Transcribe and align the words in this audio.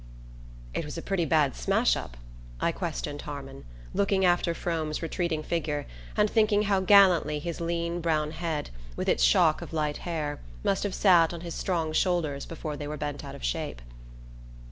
"It 0.73 0.83
was 0.83 0.97
a 0.97 1.01
pretty 1.03 1.25
bad 1.25 1.55
smash 1.55 1.95
up?" 1.95 2.17
I 2.59 2.71
questioned 2.71 3.21
Harmon, 3.21 3.65
looking 3.93 4.25
after 4.25 4.55
Frome's 4.55 5.03
retreating 5.03 5.43
figure, 5.43 5.85
and 6.17 6.27
thinking 6.27 6.63
how 6.63 6.79
gallantly 6.79 7.37
his 7.37 7.61
lean 7.61 8.01
brown 8.01 8.31
head, 8.31 8.71
with 8.95 9.07
its 9.07 9.21
shock 9.21 9.61
of 9.61 9.73
light 9.73 9.97
hair, 9.97 10.39
must 10.63 10.81
have 10.81 10.95
sat 10.95 11.35
on 11.35 11.41
his 11.41 11.53
strong 11.53 11.93
shoulders 11.93 12.47
before 12.47 12.75
they 12.75 12.87
were 12.87 12.97
bent 12.97 13.23
out 13.23 13.35
of 13.35 13.43
shape. 13.43 13.79